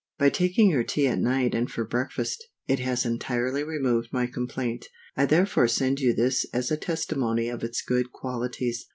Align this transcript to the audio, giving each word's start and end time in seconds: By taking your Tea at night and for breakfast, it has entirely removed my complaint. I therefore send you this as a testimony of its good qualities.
By 0.17 0.31
taking 0.31 0.71
your 0.71 0.83
Tea 0.83 1.09
at 1.09 1.19
night 1.19 1.53
and 1.53 1.69
for 1.69 1.85
breakfast, 1.85 2.45
it 2.67 2.79
has 2.79 3.05
entirely 3.05 3.63
removed 3.63 4.09
my 4.11 4.25
complaint. 4.25 4.87
I 5.15 5.27
therefore 5.27 5.67
send 5.67 5.99
you 5.99 6.11
this 6.11 6.43
as 6.51 6.71
a 6.71 6.75
testimony 6.77 7.49
of 7.49 7.63
its 7.63 7.83
good 7.83 8.11
qualities. 8.11 8.87